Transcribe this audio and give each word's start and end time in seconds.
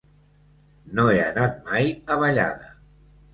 No 0.99 1.05
he 1.09 1.19
anat 1.25 1.61
mai 1.67 1.93
a 1.93 2.19
Vallada. 2.25 2.73